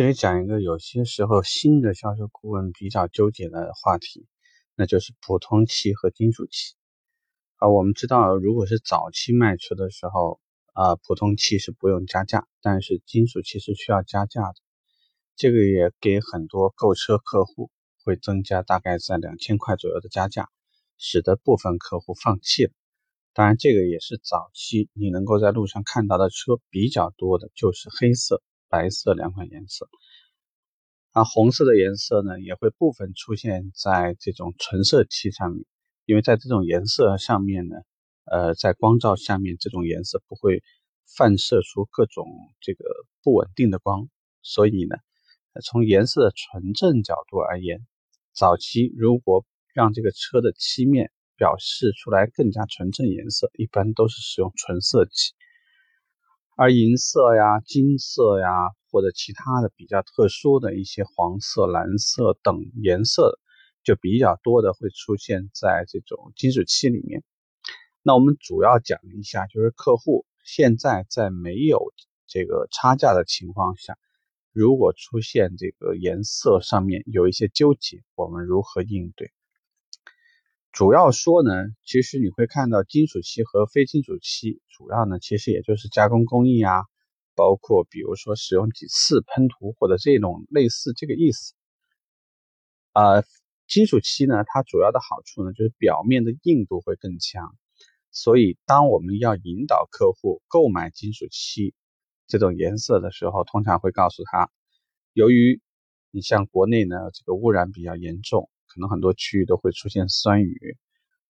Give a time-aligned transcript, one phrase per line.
[0.00, 4.26] 这里讲一个有些时候新的销售顾问比较纠结的话题，
[4.74, 6.74] 那就是普通漆和金属漆。
[7.56, 10.40] 啊，我们知道，如果是早期卖车的时候，
[10.72, 14.54] 啊，普通漆是不用加价，但是金属漆是需要加价的。
[15.36, 17.70] 这个也给很多购车客户
[18.02, 20.48] 会增加大概在两千块左右的加价，
[20.96, 22.72] 使得部分客户放弃了。
[23.34, 28.42] 当然，这个也是早期你能够在路上看到的车比较多的，就是黑色。
[28.70, 29.88] 白色两款颜色，
[31.10, 35.64] 啊，红色的颜色呢也会部分出现在这种纯色漆上面，
[36.06, 37.76] 因为在这种颜色上面呢，
[38.24, 40.62] 呃，在光照下面，这种颜色不会
[41.16, 42.24] 反射出各种
[42.60, 42.84] 这个
[43.24, 44.08] 不稳定的光，
[44.40, 44.94] 所以呢，
[45.64, 47.84] 从颜色的纯正角度而言，
[48.32, 49.44] 早期如果
[49.74, 55.32] 让这个车的漆面表示出来更加纯正颜色，一般都是使用纯色漆。
[56.62, 58.50] 而银色呀、金色呀，
[58.90, 63.38] 或者其他的比较特殊的一些黄色、蓝色等颜色，
[63.82, 67.24] 就比较多的会出现在这种金属漆里面。
[68.02, 71.94] 那我们主要讲一下，就是客户现在在没有
[72.26, 73.96] 这个差价的情况下，
[74.52, 79.32] 如果出现这个颜色上面有一些纠结，我们如何应对？
[80.72, 81.50] 主要说呢，
[81.84, 86.84] 其实你会看到金属漆和非金属漆，主要呢其实也就是加工工艺啊，
[87.34, 91.54] 包括比如说使用几次喷涂或者这种类似这个意思。
[92.92, 93.22] 啊，
[93.66, 97.52] 金属漆呢，它主要的好处呢就是表面的硬度会更强，
[98.12, 101.74] 所以当我们要引导客户购买金属漆
[102.28, 104.48] 这种颜色的时候，通常会告诉他，
[105.14, 105.60] 由于
[106.12, 108.48] 你像国内呢这个污染比较严重。
[108.72, 110.76] 可能很多区域都会出现酸雨、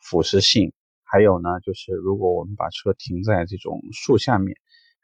[0.00, 0.72] 腐蚀性，
[1.04, 4.56] 还有呢，就是如果我们把车停在这种树下面，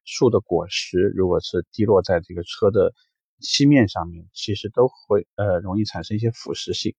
[0.05, 2.95] 树的果实如果是滴落在这个车的
[3.39, 6.95] 漆面上面，其实都会呃容易产生一些腐蚀性。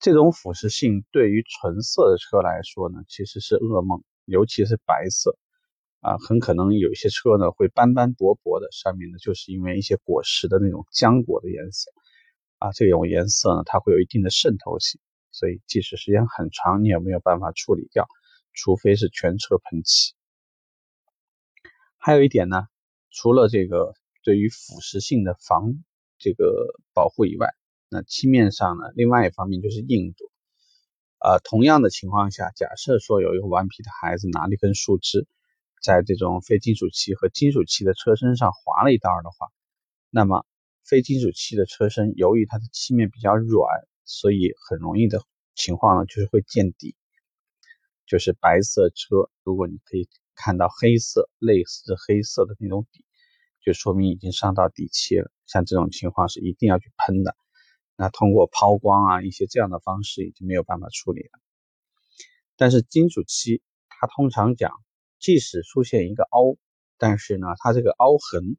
[0.00, 5.38] 这种腐蚀性对于纯色的车来说呢，其实是噩梦，尤其是白色
[6.00, 11.90] 啊，很可能有一些车呢会斑斑驳驳的，上面呢就是因为一些果实的那种浆果的颜色。
[12.58, 18.08] 啊，这种颜色呢，它会有一定的渗透性，所以即使时间很长，你也没有办法处理掉，
[18.52, 20.14] 除非是全车喷漆。
[21.98, 22.66] 还有一点呢，
[23.10, 25.84] 除了这个对于腐蚀性的防
[26.18, 27.54] 这个保护以外，
[27.88, 30.24] 那漆面上呢，另外一方面就是硬度。
[31.18, 35.28] 啊，同样的情况下，假设说有一个顽皮的孩子拿了一根树枝，
[35.80, 39.46] 在这种非金属漆和金属漆的车身上划了一道的话，
[40.10, 40.44] 那么。
[40.88, 45.22] 非金属漆的车身，由于它的漆面比较软，所以很容易的
[45.54, 46.96] 情况呢，就是会见底。
[48.06, 53.04] 就是白色车，如果你可以看到黑色类似黑色的那种底，
[53.60, 55.30] 就说明已经上到底漆了。
[55.44, 57.36] 像这种情况是一定要去喷的。
[57.94, 61.38] 那通过抛光啊一些这样的方式已经没有办法处理了。
[62.56, 63.60] 但是金属漆，
[63.90, 64.72] 它通常讲，
[65.18, 66.56] 即使出现一个凹，
[66.96, 68.56] 但是呢，它这个凹痕。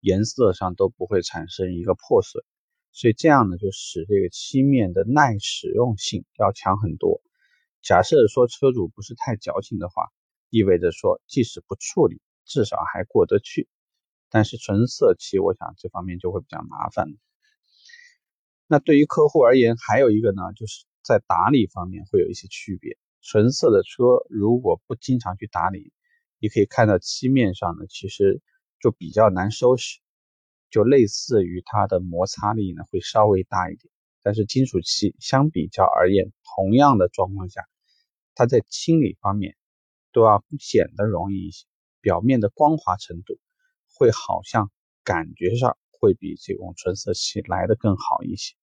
[0.00, 2.42] 颜色上都不会产生一个破损，
[2.90, 7.20] 所以这样呢，就使这个漆面的耐使用性要强很多。
[7.82, 10.08] 假设说车主不是太矫情的话，
[10.48, 13.68] 意味着说即使不处理，至少还过得去。
[14.30, 17.06] 但是纯色漆，我想这方面就会比较麻烦。
[18.66, 22.96] 那对于客户而言，还有一个呢，就是在打理方面会有一些区别。
[23.20, 25.92] 纯色的车如果不经常去打理，
[26.38, 28.40] 你可以看到漆面上呢，其实。
[28.80, 30.00] 就比较难收拾，
[30.70, 33.92] 就类似于它的摩擦力呢会稍微大一点，
[34.22, 37.62] 但是金属漆相比较而言，同样的状况下，
[38.34, 39.54] 它在清理方面
[40.12, 41.66] 都要显得容易一些，
[42.00, 43.38] 表面的光滑程度
[43.94, 44.70] 会好像
[45.04, 48.54] 感觉上会比这种纯色漆来的更好一些。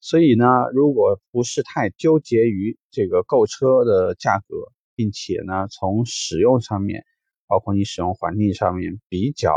[0.00, 7.04] 所以呢，如果不是太纠结于这个购车的价格，并且呢从使用上面。
[7.52, 9.52] 包括你使用环境上面比较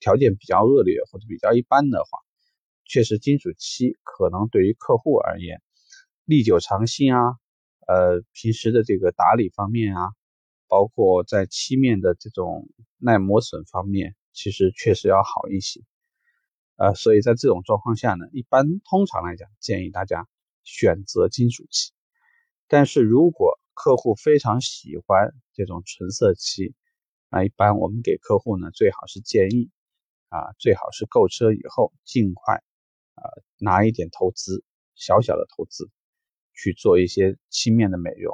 [0.00, 2.18] 条件比较恶劣或者比较一般的话，
[2.86, 5.60] 确实金属漆可能对于客户而言，
[6.24, 7.20] 历久常新啊，
[7.86, 10.00] 呃，平时的这个打理方面啊，
[10.68, 15.82] 包括在漆面的这种耐磨损方面，其实确实要好一些。
[16.76, 20.26] 呃，所以在这种状况下呢，一般通常来讲建议大家
[20.62, 21.92] 选择金属漆。
[22.68, 26.74] 但是如果客户非常喜欢这种纯色漆，
[27.34, 29.68] 那一般我们给客户呢，最好是建议
[30.28, 32.62] 啊，最好是购车以后尽快
[33.16, 33.22] 啊
[33.58, 34.62] 拿一点投资，
[34.94, 35.90] 小小的投资
[36.52, 38.32] 去做一些漆面的美容。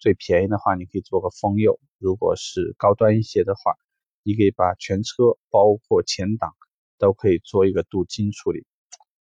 [0.00, 3.76] 最便宜的话，你可以做个封釉；如果是高端一些的话，
[4.24, 6.52] 你可以把全车包括前挡
[6.98, 8.66] 都可以做一个镀金处理。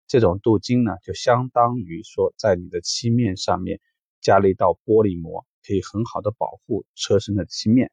[0.08, 3.80] 这种镀金呢，就相当于说在你的漆面上面
[4.20, 7.92] 加了一道玻璃膜，可以很好的保护车身的漆面。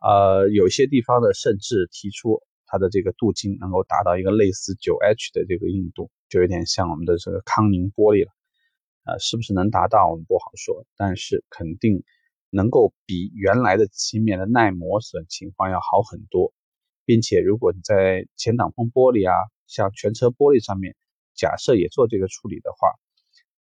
[0.00, 8.32] 呃，有些地方呢，甚至提出它的这个镀金能够达到一个类似九 H 的这个硬度，就有点像我们的这个康宁玻璃了。
[9.04, 12.04] 呃，是不是能达到我们不好说，但是肯定
[12.50, 16.52] 能够比原来的漆面的耐磨损情况要好很多，
[17.06, 19.34] 并且如果你在前挡风玻璃啊，
[19.66, 20.94] 像全车玻璃上面，
[21.34, 22.90] 假设也做这个处理的话，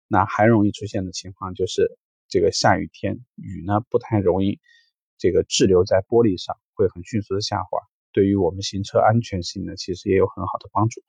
[0.09, 1.99] 那还容易出现的情况就是
[2.29, 4.61] 这个下雨天雨呢不太容易
[5.19, 7.79] 这个滞留在玻璃上，会很迅速的下滑，
[8.13, 11.03] 对于我们行车安全性呢其实也有很好的帮助。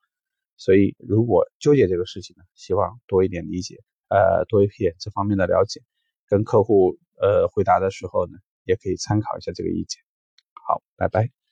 [0.57, 3.83] 所以如果纠结这个事情呢，希望多一点理解。
[4.07, 5.81] 呃，多一些这方面的了解，
[6.27, 9.99] 跟客户呃回答的时候呢，也可以参考一下这个意见。
[10.53, 11.44] 好，拜拜。